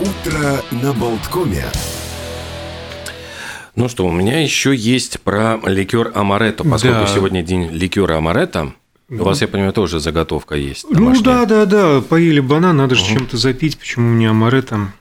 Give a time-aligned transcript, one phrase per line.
[0.00, 1.64] Утро на Болткоме.
[3.76, 7.06] Ну что, у меня еще есть про ликер Амаретто, поскольку Да.
[7.06, 8.72] сегодня день ликера Амаретто.
[9.10, 10.86] У вас, я понимаю, тоже заготовка есть.
[10.88, 11.24] Ну домашняя.
[11.24, 14.92] да, да, да, поели банан, надо же чем-то запить, почему у меня амаре там.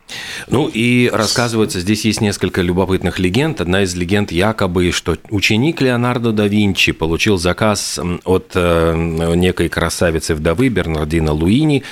[0.47, 3.61] Ну и рассказывается, здесь есть несколько любопытных легенд.
[3.61, 10.35] Одна из легенд якобы, что ученик Леонардо да Винчи получил заказ от э, некой красавицы
[10.35, 11.83] вдовы Бернардино Луини.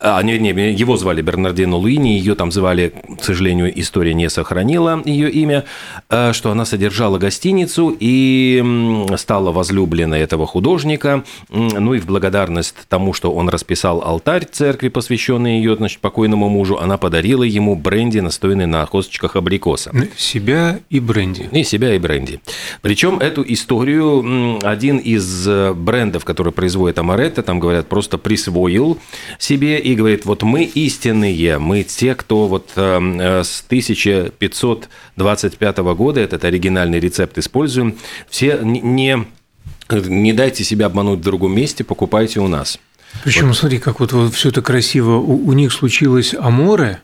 [0.00, 5.02] А, не, не, его звали Бернардино Луини, ее там звали, к сожалению, история не сохранила
[5.04, 5.64] ее имя,
[6.08, 11.24] э, что она содержала гостиницу и стала возлюбленной этого художника.
[11.50, 16.78] Ну и в благодарность тому, что он расписал алтарь церкви, посвященный ее, значит, покойному мужу,
[16.78, 19.92] она подарила ему бренди, настоянный на косточках абрикоса.
[20.16, 21.48] Себя и бренди.
[21.52, 22.40] И себя, и бренди.
[22.82, 28.98] Причем эту историю один из э, брендов, который производит Амаретто, там говорят, просто присвоил
[29.38, 36.20] себе и говорит, вот мы истинные, мы те, кто вот э, э, с 1525 года
[36.20, 37.96] этот оригинальный рецепт используем,
[38.28, 42.78] все не- не, дайте себя обмануть в другом месте, покупайте у нас.
[43.24, 45.16] Причем, смотри, как вот, все это красиво.
[45.16, 47.00] У, у них случилось аморе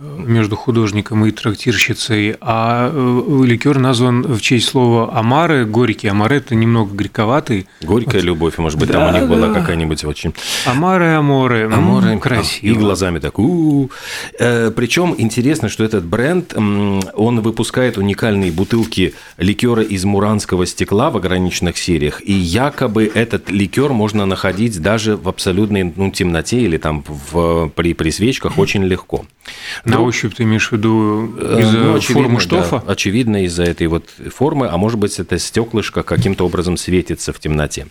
[0.00, 6.08] между художником и трактирщицей, а э, ликер назван в честь слова амаре, горький.
[6.08, 7.66] Амаре– это немного горьковатый.
[7.82, 9.60] Горькая любовь, может быть, там Да, у них была да.
[9.60, 10.32] какая-нибудь очень
[10.64, 11.64] Амаре, аморе.
[11.64, 12.74] М, Аморе, красиво.
[12.74, 13.38] И глазами так.
[13.38, 13.90] у
[14.38, 21.76] Причем интересно, что этот бренд, он выпускает уникальные бутылки ликера из муранского стекла в ограниченных
[21.76, 22.22] сериях.
[22.24, 27.92] И якобы этот ликер можно находить даже в абсолютной ну, темноте или там в, при,
[27.92, 29.26] при свечках очень легко.
[29.90, 32.82] На Друг- ощупь ты имеешь в виду Э, из-за ну, очевидно, формы да, штофа?
[32.86, 37.86] очевидно, из-за этой вот формы, а может быть, это стеклышко каким-то образом светится в темноте.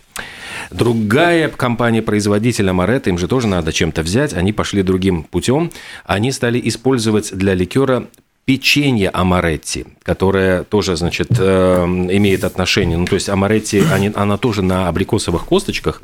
[0.70, 5.70] Другая компания-производитель Амаретто, им же тоже надо чем-то взять, они пошли другим путем.
[6.04, 8.06] Они стали использовать для ликера
[8.50, 14.62] печенье Амаретти, которое тоже, значит, э, имеет отношение, ну, то есть Амаретти, они, она тоже
[14.62, 16.02] на абрикосовых косточках,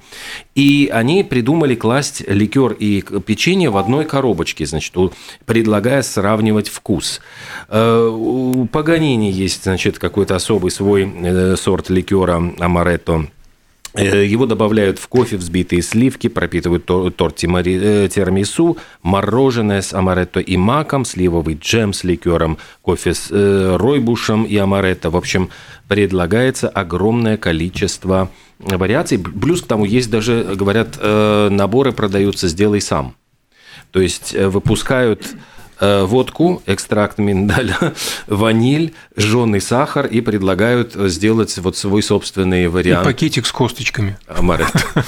[0.55, 4.95] и они придумали класть ликер и печенье в одной коробочке, значит,
[5.45, 7.21] предлагая сравнивать вкус.
[7.69, 13.27] Э, У Паганини есть, значит, какой-то особый свой э, сорт ликера Амаретто,
[14.03, 20.57] его добавляют в кофе взбитые сливки, пропитывают тор- торт э, тирамису, мороженое с амаретто и
[20.57, 25.11] маком, сливовый джем с ликером, кофе с э, ройбушем и амаретто.
[25.11, 25.51] В общем,
[25.89, 29.19] предлагается огромное количество вариаций.
[29.19, 33.15] Плюс к тому есть даже, говорят, э, наборы продаются «сделай сам».
[33.91, 35.37] То есть э, выпускают э,
[35.81, 37.95] водку, экстракт миндаля,
[38.27, 44.17] ваниль, жженый сахар и предлагают сделать вот свой собственный И вариант пакетик с косточками.
[44.27, 44.81] амаретто.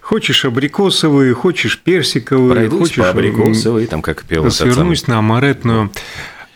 [0.00, 4.50] Хочешь абрикосовый, хочешь персиковый, Пройдусь хочешь по абрикосовой, там как пел.
[4.50, 5.90] Свернусь на амаретную.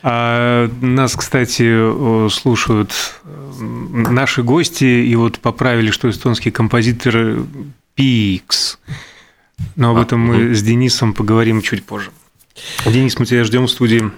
[0.03, 2.91] А нас, кстати, э, слушают
[3.25, 3.29] э,
[3.63, 7.41] наши гости, и вот поправили, что эстонский композитор
[7.95, 8.79] Пикс.
[9.77, 12.11] Но об А, этом мы с Денисом поговорим чуть позже.
[12.87, 14.11] Денис, мы тебя ждем в студии.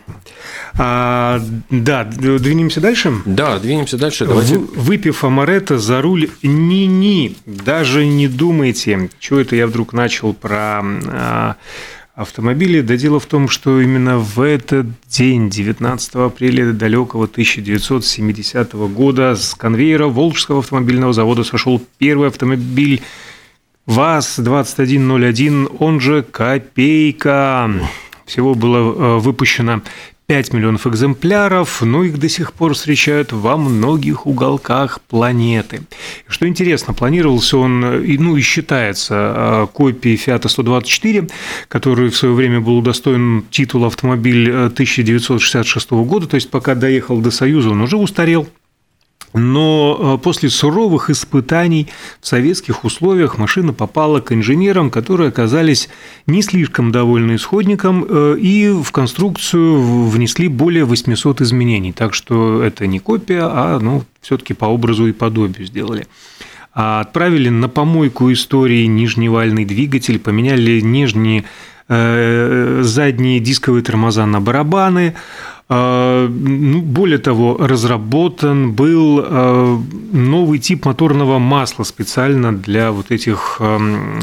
[0.77, 1.41] А,
[1.71, 3.13] да, двинемся дальше.
[3.25, 4.27] Да, двинемся дальше.
[4.27, 4.59] Давайте.
[4.59, 10.81] Вы- Выпив амаретто за руль, ни-ни, даже не думайте, что это я вдруг начал про
[10.83, 11.57] а,
[12.17, 12.81] автомобили.
[12.81, 19.55] Да дело в том, что именно в этот день, 19 апреля далекого 1970 года, с
[19.55, 23.01] конвейера Волжского автомобильного завода сошел первый автомобиль
[23.87, 27.71] ВАЗ-2101, он же «Копейка».
[28.25, 29.83] Всего было э, выпущено
[30.27, 35.83] 5 миллионов экземпляров, но их до сих пор встречают во многих уголках планеты.
[36.27, 41.29] Что интересно, планировался он, э, ну и считается э, копией Фиата 124,
[41.69, 47.19] который в свое время был удостоен титула автомобиль э, 1966 года, то есть пока доехал
[47.19, 48.49] до Союза, он уже устарел.
[49.35, 51.89] Но э, после суровых испытаний
[52.21, 55.89] в советских условиях машина попала к инженерам, которые оказались
[56.29, 61.93] не слишком довольны исходником э, и в конструкцию внесли более 800 изменений.
[61.93, 66.07] Так что это не копия, а ну, все-таки по образу и подобию сделали.
[66.73, 71.45] А Отправили на помойку истории нижневальный двигатель, поменяли нижние
[71.89, 75.15] э, задние дисковые тормоза на барабаны,
[75.69, 79.79] ну, Более того, разработан был э,
[80.13, 83.61] новый тип моторного масла специально для вот этих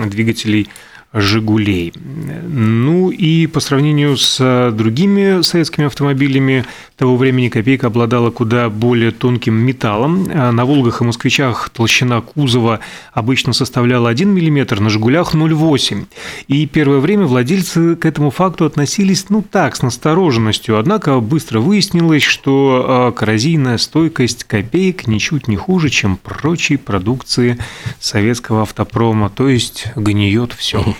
[0.06, 0.70] двигателей
[1.13, 1.94] «Жигулей».
[1.96, 6.66] Ну и по сравнению с другими советскими автомобилями
[6.96, 10.25] того времени «Копейка» обладала куда более тонким металлом.
[10.25, 12.80] На «Волгах» и «Москвичах» толщина кузова
[13.12, 16.06] обычно составляла 1 мм, на «Жигулях» 0,8.
[16.48, 20.78] И первое время владельцы к этому факту относились, ну так, с настороженностью.
[20.78, 27.57] Однако быстро выяснилось, что а, коррозийная стойкость «Копеек» ничуть не хуже, чем прочей продукции
[28.00, 29.30] советского автопрома.
[29.30, 30.96] То есть гниет все.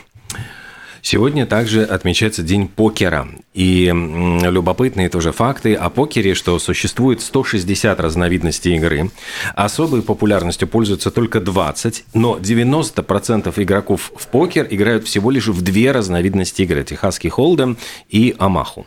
[1.01, 3.27] Сегодня также отмечается День покера.
[3.53, 9.12] И любопытные тоже факты о покере, что существует 160 разновидностей игры.
[9.56, 15.92] Особой популярностью пользуются только 20, но 90% игроков в покер играют всего лишь в две
[15.92, 17.77] разновидности игры– Техасский Холдем
[18.09, 18.86] и Амаху.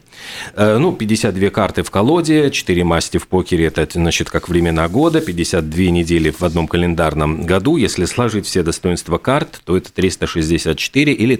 [0.55, 5.21] Э, ну, 52 карты в колоде, 4 масти в покере– это, значит, как времена года,
[5.21, 7.77] 52 недели в одном календарном году.
[7.77, 11.37] Если сложить все достоинства карт, то это 364 или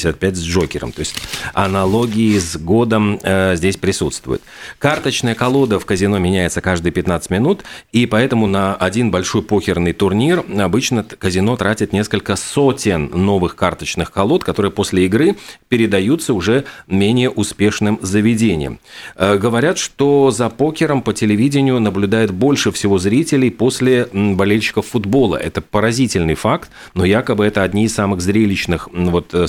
[0.00, 0.92] 365 с Джокером.
[0.92, 1.14] То есть
[1.54, 4.42] аналогии с годом э, здесь присутствуют.
[4.78, 7.62] Карточная колода в казино меняется каждые 15 минут,
[7.92, 14.44] и поэтому на один большой покерный турнир обычно казино тратит несколько сотен новых карточных колод,
[14.44, 15.36] которые после игры
[15.68, 18.80] передаются уже менее успешным заведением.
[19.16, 25.36] Э, говорят, что за покером по телевидению наблюдает больше всего зрителей после болельщиков футбола.
[25.36, 29.46] Это поразительный факт, но якобы это одни из самых зрелищных вот, э,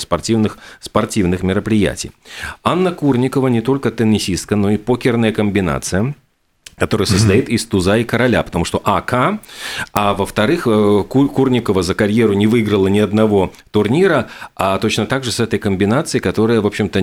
[0.50, 2.12] спортивных, спортивных мероприятий.
[2.62, 6.14] Анна Курникова не только теннисистка, но и покерная комбинация
[6.78, 9.38] который состоит из туза и короля, потому что АК,
[9.92, 15.30] а во-вторых, э, Курникова за карьеру не выиграла ни одного турнира, а точно так же
[15.30, 16.98] с этой комбинацией, которая, в общем-то,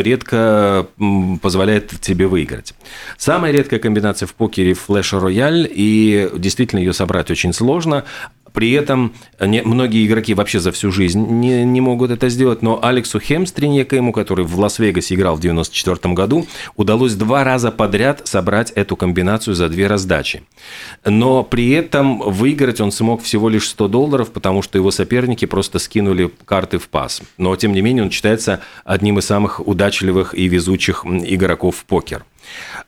[0.00, 0.88] редко
[1.40, 2.74] позволяет тебе выиграть.
[3.16, 8.04] Самая редкая комбинация в покере– флеш-рояль, и действительно ее собрать очень сложно,
[8.54, 12.78] при этом не, многие игроки вообще за всю жизнь не, не могут это сделать, но
[12.82, 16.46] Алексу Хемстринекому, который в Лас-Вегасе играл в 1994 году,
[16.76, 20.44] удалось два раза подряд собрать эту комбинацию за две раздачи.
[21.04, 25.80] Но при этом выиграть он смог всего лишь 100 долларов, потому что его соперники просто
[25.80, 27.22] скинули карты в пас.
[27.36, 32.24] Но, тем не менее, он считается одним из самых удачливых и везучих игроков в покер.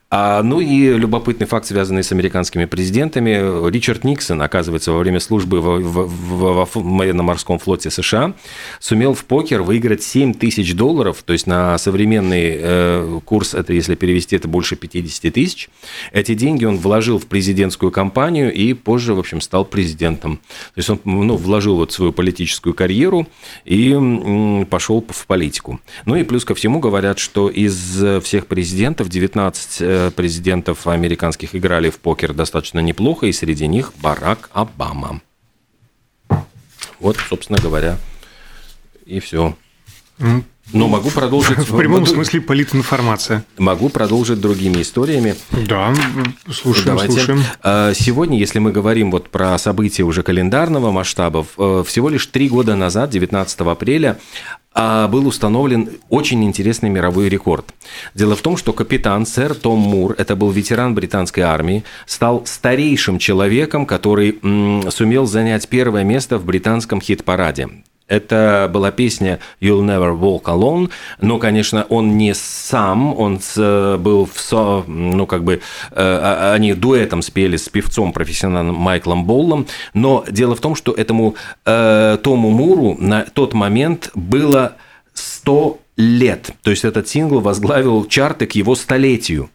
[0.09, 3.69] А, ну и любопытный факт, связанный с американскими президентами.
[3.69, 8.33] Ричард Никсон, оказывается, во время службы в, в, в, в военно-морском флоте США
[8.79, 13.95] сумел в покер выиграть 7 тысяч долларов, то есть на современный э, курс, это если
[13.95, 15.69] перевести, это больше 50 тысяч.
[16.13, 20.37] Эти деньги он вложил в президентскую кампанию и позже, в общем, стал президентом.
[20.37, 23.27] То есть он ну, вложил вот свою политическую карьеру
[23.65, 25.81] и м, пошел в политику.
[26.05, 31.99] Ну и плюс ко всему говорят, что из всех президентов 19 президентов американских играли в
[31.99, 35.21] покер достаточно неплохо, и среди них Барак Обама.
[36.99, 37.97] Вот, собственно говоря,
[39.05, 39.55] и все.
[40.73, 41.57] Но могу продолжить...
[41.59, 43.45] В прямом смысле политинформация.
[43.57, 45.35] Могу продолжить другими историями.
[45.51, 45.93] Да,
[46.51, 47.13] слушаем, Давайте.
[47.13, 47.43] слушаем.
[47.63, 52.49] А, сегодня, если мы говорим вот про события уже календарного масштаба, э, всего лишь три
[52.49, 54.19] года назад, 19 апреля,
[54.77, 57.73] был установлен очень интересный мировой рекорд.
[58.13, 63.17] Дело в том, что капитан сэр Том Мур, это был ветеран британской армии, стал старейшим
[63.17, 64.39] человеком, который
[64.91, 67.69] сумел занять первое место в британском хит-параде.
[68.07, 70.89] Это была песня «You'll Never Walk Alone»,
[71.19, 75.59] но, конечно, он не сам, он был в, со, ну, как бы, э,
[75.95, 81.35] а, они дуэтом спели с певцом профессиональным Майклом Боллом, но дело в том, что этому
[81.65, 84.77] э, Тому Муру на тот момент было
[85.13, 89.49] 100 лет, то есть этот сингл возглавил чарты к его столетию.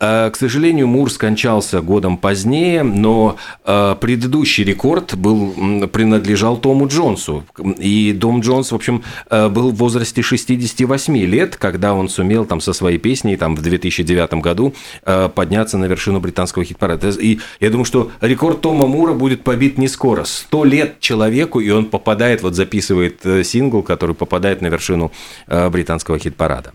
[0.00, 7.44] Э, к сожалению, Мур скончался годом позднее, но э, предыдущий рекорд был, принадлежал Тому Джонсу.
[7.78, 12.60] И Том Джонс, в общем, э, был в возрасте 68 лет, когда он сумел там
[12.60, 14.74] со своей песней там, в 2009 году
[15.34, 17.10] подняться на вершину британского хит-парада.
[17.10, 20.24] И я думаю, что рекорд Тома Мура будет побит не скоро.
[20.24, 25.12] Сто лет человеку, и он попадает, вот записывает сингл, который попадает на вершину
[25.46, 26.72] британского хит-парада.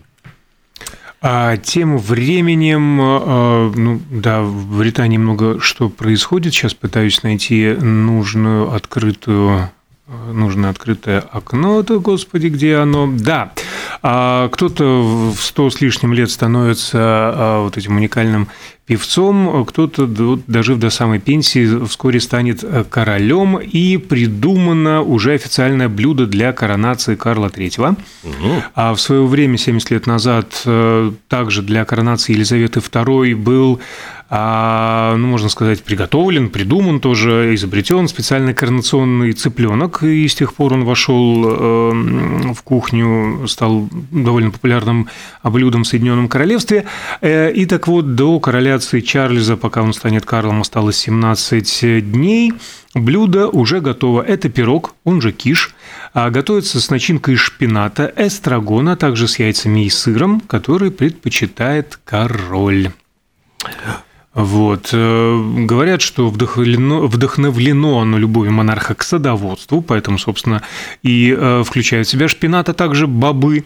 [1.20, 6.54] А тем временем, а, ну да, в Британии много что происходит.
[6.54, 9.70] Сейчас пытаюсь найти нужную открытую
[10.32, 13.12] нужное открытое окно, то, господи, где оно?
[13.12, 13.52] Да,
[14.02, 18.48] а кто-то в сто с лишним лет становится а, вот этим уникальным
[18.86, 20.06] певцом, кто-то
[20.46, 27.48] дожив до самой пенсии, вскоре станет королем, и придумано уже официальное блюдо для коронации Карла
[27.48, 27.96] III.
[28.24, 28.62] Угу.
[28.74, 30.64] А в свое время, 70 лет назад,
[31.28, 33.78] также для коронации Елизаветы II был
[34.30, 40.74] а, ну, можно сказать, приготовлен, придуман тоже, изобретен специальный коронационный цыпленок, и с тех пор
[40.74, 45.08] он вошел эм, в кухню, стал довольно популярным
[45.42, 46.84] блюдом в Соединенном Королевстве.
[47.22, 52.52] Э, и так вот, до короляции Чарльза, пока он станет Карлом, осталось 17 дней.
[52.94, 54.20] Блюдо уже готово.
[54.20, 55.74] Это пирог, он же киш,
[56.12, 62.90] а готовится с начинкой шпината, эстрагона, а также с яйцами и сыром, который предпочитает король.
[64.38, 64.90] Вот.
[64.92, 70.62] Э, говорят, что вдохновлено, вдохновлено оно любовью монарха к садоводству, поэтому, собственно,
[71.02, 73.64] и э, включает в себя шпинат, а также бобы.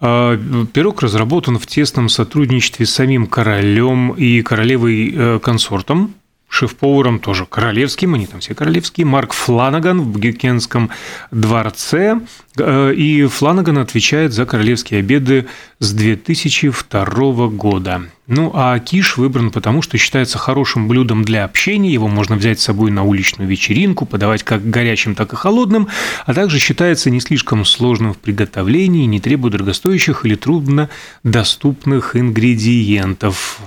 [0.00, 0.36] А,
[0.74, 6.14] пирог разработан в тесном сотрудничестве с самим королем и королевой консортом,
[6.54, 10.90] шеф-поваром тоже королевским, они там все королевские, Марк Фланаган в Букенском
[11.30, 12.20] дворце.
[12.56, 15.46] Э, и Фланаган отвечает за королевские обеды
[15.80, 18.02] с 2002 года.
[18.26, 22.64] Ну, а киш выбран потому, что считается хорошим блюдом для общения, его можно взять с
[22.64, 25.88] собой на уличную вечеринку, подавать как горячим, так и холодным,
[26.24, 33.60] а также считается не слишком сложным в приготовлении, не требует дорогостоящих или труднодоступных ингредиентов.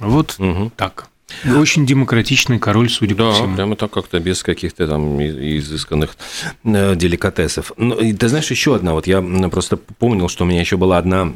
[0.00, 0.72] Вот угу.
[0.74, 1.08] так.
[1.44, 3.48] Очень демократичный король, судя да, по всему.
[3.48, 6.16] Да, прямо так как-то без каких-то там изысканных
[6.64, 7.72] э, деликатесов.
[7.76, 10.98] Ну, и ты знаешь, еще одна, вот я просто помнил, что у меня еще была
[10.98, 11.34] одна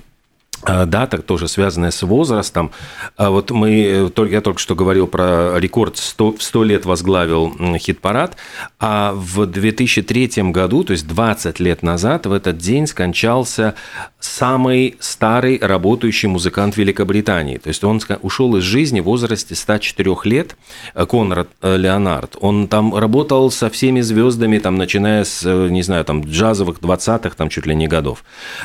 [0.64, 2.70] а, дата, тоже связанная с возрастом.
[3.16, 7.52] А вот мы, э, я только что говорил про рекорд 100, в 100 лет возглавил
[7.78, 8.36] хит-парад,
[8.78, 13.74] а в 2003 году, то есть 20 лет назад, в этот день скончался
[14.20, 17.58] самый старый работающий музыкант Великобритании.
[17.58, 20.56] То есть он ушел из жизни в возрасте 104 лет,
[20.94, 22.36] э, Конрад э, Леонард.
[22.40, 27.48] Он там работал со всеми звездами, там, начиная с, не знаю, там, джазовых 20-х, там,
[27.48, 28.22] чуть ли не годов.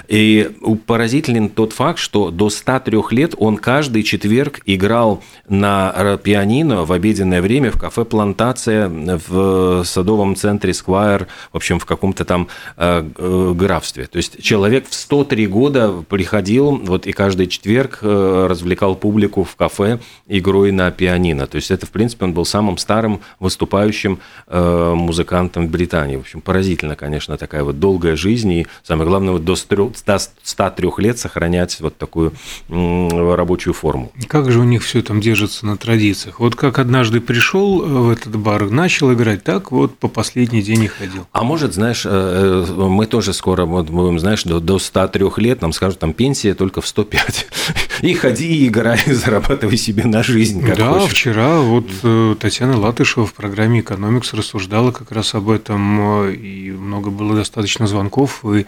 [0.08, 0.52] И
[0.86, 6.92] поразителен тот факт, факт, что до 103 лет он каждый четверг играл на пианино в
[6.92, 13.10] обеденное время в кафе «Плантация» в садовом центре «Сквайр», в общем, в каком-то там э,
[13.18, 14.08] э, графстве.
[14.08, 19.56] То есть человек в 103 года приходил вот и каждый четверг э, развлекал публику в
[19.56, 21.48] кафе игрой на пианино.
[21.48, 26.18] То есть это, в принципе, он был самым старым выступающим музыкантом в Британии.
[26.18, 31.18] В общем, поразительно, конечно, такая вот долгая жизнь и, самое главное, вот до 103 лет
[31.18, 32.34] сохранять принять вот такую
[33.36, 34.12] рабочую форму.
[34.28, 36.40] Как же у них все там держится на традициях?
[36.40, 40.88] Вот как однажды пришел в этот бар, начал играть, так вот по последний день и
[40.88, 41.28] ходил.
[41.32, 45.62] А может, знаешь, э, э, мы тоже скоро вот будем, знаешь, до, до 103 лет
[45.62, 47.48] нам скажут, там пенсия только в 105.
[48.02, 51.12] И ходи, и играй, зарабатывай себе на жизнь, как Да, хочешь.
[51.12, 57.10] вчера вот э, Татьяна Латышева в программе «Экономикс» рассуждала как раз об этом, и много
[57.10, 58.66] было достаточно звонков, и,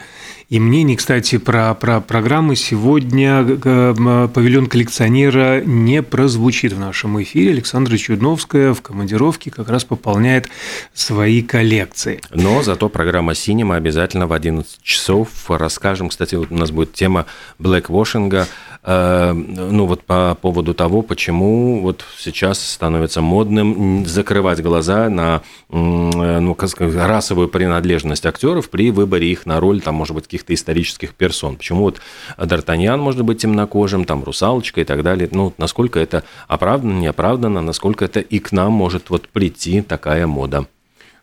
[0.48, 7.22] и мнений, кстати, про, про программы сегодня сегодня э, павильон коллекционера не прозвучит в нашем
[7.22, 7.52] эфире.
[7.52, 10.48] Александра Чудновская в командировке как раз пополняет
[10.92, 12.20] свои коллекции.
[12.30, 16.10] Но зато программа «Синема» обязательно в 11 часов расскажем.
[16.10, 17.24] Кстати, вот у нас будет тема
[17.58, 18.46] блэквошинга.
[18.82, 26.54] Э, ну вот по поводу того, почему вот сейчас становится модным закрывать глаза на ну,
[26.54, 31.14] как сказать, расовую принадлежность актеров при выборе их на роль, там, может быть, каких-то исторических
[31.14, 31.56] персон.
[31.56, 32.00] Почему вот
[32.36, 35.28] Д'Артаньян может быть темнокожим, там русалочка и так далее.
[35.30, 40.66] Ну, насколько это оправдано, неоправданно, насколько это и к нам может вот прийти такая мода.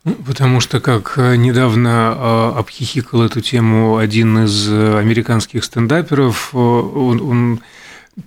[0.04, 6.56] Ну, потому что, как э, недавно э, обхихикал эту тему один из э, американских стендаперов,
[6.56, 7.60] он, он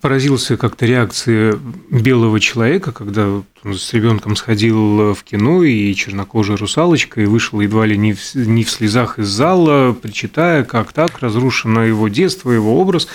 [0.01, 1.59] поразился как-то реакции
[1.91, 7.87] белого человека, когда он с ребенком сходил в кино, и чернокожая русалочка, и вышел едва
[7.87, 12.81] ли не в, не в слезах из зала, причитая, как так, разрушено его детство, его
[12.81, 13.09] образ.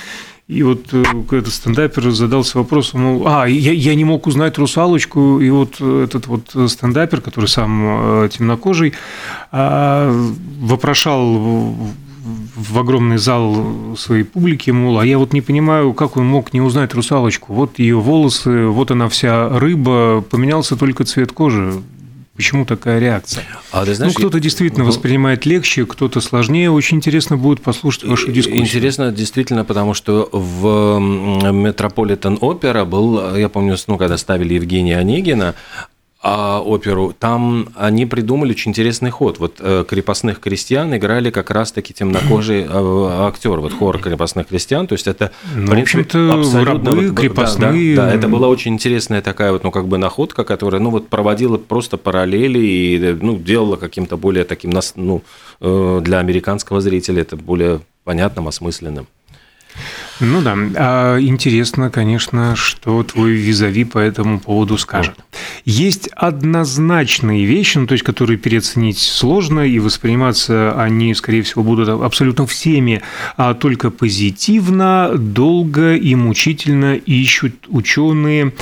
[0.48, 5.40] И вот э, этот стендапер задался вопросом, мол, а, я, я не мог узнать русалочку,
[5.40, 8.94] и вот этот вот стендапер, который сам э, темнокожий,
[9.52, 10.12] а,
[10.60, 11.76] вопрошал
[12.56, 16.62] в огромный зал своей публики, мол, а я вот не понимаю, как он мог не
[16.62, 17.54] узнать русалочку.
[17.54, 21.74] Вот ее волосы, вот она вся рыба, поменялся только цвет кожи.
[22.36, 23.46] Почему такая реакция?
[23.72, 24.88] А, ты знаешь, ну, кто-то действительно я...
[24.88, 26.70] воспринимает легче, кто-то сложнее.
[26.70, 28.62] Очень интересно будет послушать вашу дискуссию.
[28.62, 35.56] Интересно действительно, потому что в Метрополитен Опера был, я помню, ну, когда ставили Евгения Онегина,
[36.28, 39.38] а, оперу, там они придумали очень интересный ход.
[39.38, 44.94] Вот э, крепостных крестьян играли как раз-таки темнокожие э, актеры, вот хор крепостных крестьян, то
[44.94, 46.90] есть это, ну, в принципе, абсолютно...
[46.90, 47.96] Рабы, вот, крепостные...
[47.96, 50.90] Да, да, да, это была очень интересная такая вот, ну, как бы находка, которая, ну,
[50.90, 55.22] вот проводила просто параллели и, ну, делала каким-то более таким, ну,
[55.62, 59.06] э, для американского зрителя это более понятным, осмысленным.
[60.22, 65.16] Ну да, а интересно, конечно, что твой визави по этому поводу скажет.
[65.66, 71.90] Есть однозначные вещи, ну, то есть, которые переоценить сложно, и восприниматься они, скорее всего, будут
[71.90, 73.02] абсолютно всеми,
[73.38, 78.54] а только позитивно, долго и мучительно ищут ученые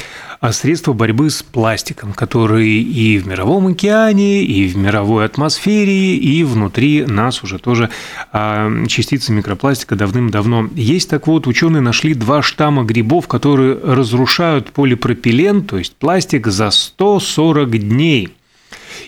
[0.43, 6.43] а средства борьбы с пластиком, которые и в мировом океане, и в мировой атмосфере, и
[6.43, 7.89] внутри нас уже тоже
[8.33, 11.09] а, частицы микропластика давным-давно есть.
[11.09, 17.77] Так вот, ученые нашли два штамма грибов, которые разрушают полипропилен, то есть пластик, за 140
[17.79, 18.29] дней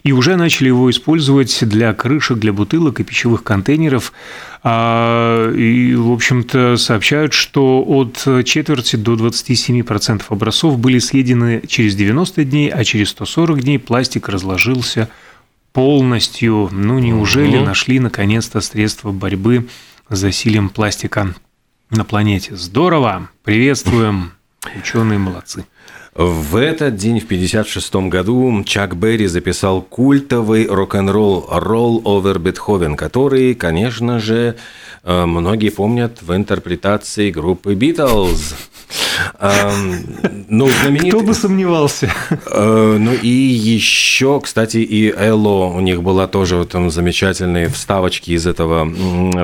[0.03, 4.13] и уже начали его использовать для крышек, для бутылок и пищевых контейнеров.
[4.63, 12.43] А, и, в общем-то, сообщают, что от четверти до 27% образцов были съедены через 90
[12.45, 15.09] дней, а через 140 дней пластик разложился
[15.73, 16.69] полностью.
[16.71, 17.65] Ну, неужели угу.
[17.65, 19.67] нашли наконец-то средства борьбы
[20.09, 21.33] с засилием пластика
[21.89, 22.55] на планете?
[22.55, 23.29] Здорово!
[23.43, 24.31] Приветствуем!
[24.79, 25.65] Ученые молодцы.
[26.15, 33.53] В этот день, в 1956 году, Чак Берри записал культовый рок-н-ролл «Roll Over Beethoven», который,
[33.53, 34.55] конечно же,
[35.03, 38.55] э, многие помнят в интерпретации группы «Битлз».
[40.47, 41.09] Ну, знаменитый...
[41.09, 42.11] Кто бы сомневался.
[42.47, 48.45] Э, ну и еще, кстати, и Элло, у них была тоже там замечательные вставочки из
[48.47, 48.87] этого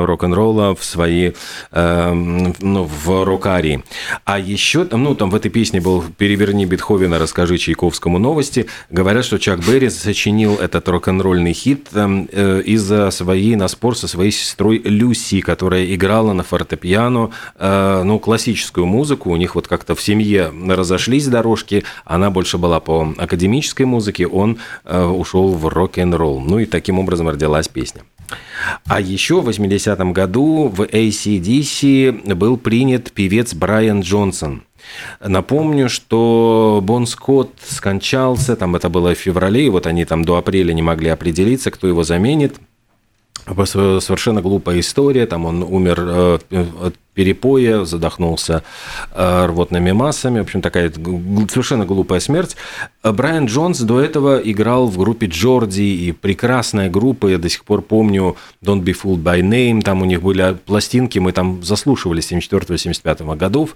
[0.05, 1.31] рок-н-ролла в свои,
[1.71, 3.83] эм, ну, в рокарии.
[4.25, 8.67] А еще, ну, там в этой песне был «Переверни Бетховена, расскажи Чайковскому новости».
[8.89, 14.07] Говорят, что Чак Берри сочинил этот рок-н-ролльный хит эм, э, из-за своей, на спор со
[14.07, 19.31] своей сестрой Люси, которая играла на фортепиано, э, ну, классическую музыку.
[19.31, 24.57] У них вот как-то в семье разошлись дорожки, она больше была по академической музыке, он
[24.85, 26.39] э, ушел в рок-н-ролл.
[26.39, 28.01] Ну и таким образом родилась песня.
[28.87, 34.63] А еще в 80-м году в ACDC был принят певец Брайан Джонсон.
[35.19, 40.37] Напомню, что Бон Скотт скончался, там это было в феврале, и вот они там до
[40.37, 42.59] апреля не могли определиться, кто его заменит.
[43.45, 46.39] Совершенно глупая история, там он умер э,
[46.83, 48.63] от перепоя, задохнулся
[49.13, 50.39] э, рвотными массами.
[50.39, 52.55] В общем, такая совершенно глупая смерть.
[53.03, 57.81] Брайан Джонс до этого играл в группе Джорди, и прекрасная группа, я до сих пор
[57.81, 63.35] помню Don't Be Fooled by Name, там у них были пластинки, мы там заслушивали 74-75
[63.35, 63.75] годов.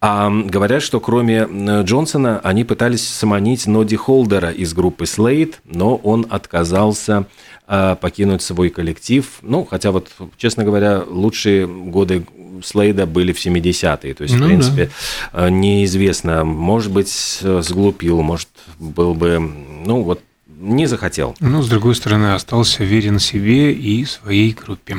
[0.00, 1.48] А говорят, что кроме
[1.82, 8.70] Джонсона они пытались самонить Ноди Холдера из группы Slade, но он отказался э, покинуть свой
[8.70, 9.28] коллектив.
[9.42, 12.24] Ну, хотя вот, честно говоря, лучшие годы
[12.64, 14.14] Слейда были в 70-е.
[14.14, 14.90] То есть, ну, в принципе,
[15.32, 15.46] да.
[15.46, 17.10] Э, неизвестно, может быть,
[17.42, 18.48] сглупил, может,
[18.78, 21.34] был бы, ну, вот, не захотел.
[21.40, 24.98] Но, с другой стороны, остался верен себе и своей группе.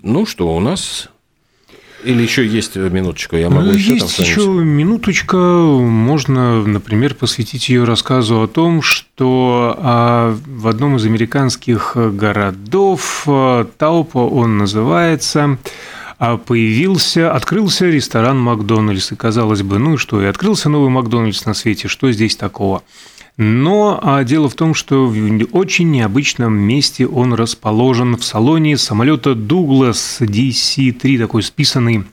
[0.00, 1.08] Ну что, у нас
[2.04, 7.84] или еще есть минуточку, я могу еще Есть там еще минуточка, можно, например, посвятить ее
[7.84, 15.58] рассказу о том, что а, в одном из американских городов, а, Таупа он называется,
[16.18, 19.10] а появился, открылся ресторан Макдональдс.
[19.10, 22.84] И казалось бы, ну и что, и открылся новый Макдональдс на свете, что здесь такого?
[23.38, 29.30] Но а дело в том, что в очень необычном месте он расположен в салоне самолета
[29.30, 32.04] Douglas DC-3, такой списанный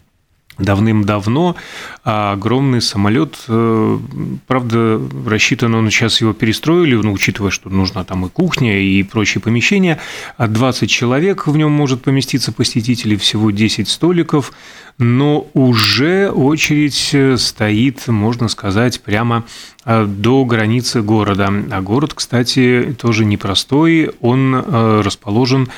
[0.59, 1.55] давным-давно,
[2.03, 3.99] а огромный самолет, э,
[4.47, 9.41] правда, рассчитан он, сейчас его перестроили, ну, учитывая, что нужна там и кухня, и прочие
[9.41, 9.99] помещения,
[10.37, 14.51] а 20 человек в нем может поместиться посетителей, всего 10 столиков,
[14.97, 19.45] но уже очередь э, стоит, можно сказать, прямо
[19.85, 21.49] э, до границы города.
[21.71, 25.69] А город, кстати, тоже непростой, он расположен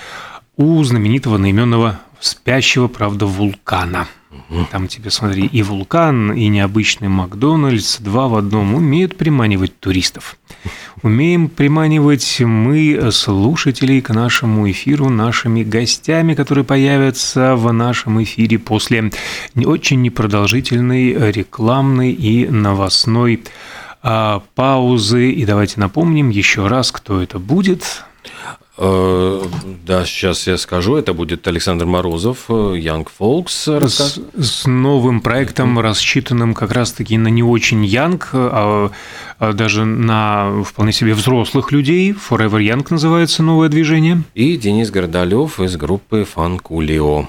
[0.57, 4.07] у знаменитого наименного спящего, правда, вулкана–
[4.71, 10.38] там тебе, смотри, и вулкан, и необычный Макдональдс, два в одном, умеют приманивать туристов.
[11.03, 19.12] Умеем приманивать мы слушателей к нашему эфиру нашими гостями, которые появятся в нашем эфире после
[19.55, 23.43] очень непродолжительной рекламной и новостной
[24.01, 25.31] а, паузы.
[25.31, 28.03] И давайте напомним еще раз, кто это будет.
[28.83, 29.43] Э,
[29.85, 30.95] да, сейчас я скажу.
[30.95, 34.19] Это будет Александр Морозов, э, Young Folks рассказ.
[34.35, 38.89] С, с новым проектом, рассчитанным как раз-таки на не очень Young, а,
[39.37, 42.11] а даже на вполне себе взрослых людей.
[42.13, 44.23] Forever Young называется новое движение.
[44.33, 47.27] И Денис Гордалев из группы Фанкулио.